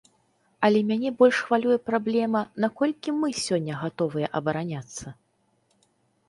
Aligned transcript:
Але 0.67 0.79
мяне 0.91 1.09
больш 1.19 1.41
хвалюе 1.49 1.77
праблема, 1.89 2.41
наколькі 2.65 3.09
мы 3.19 3.29
сёння 3.45 3.73
гатовыя 3.83 4.27
абараняцца? 4.41 5.07